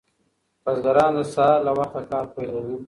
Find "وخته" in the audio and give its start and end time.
1.77-1.99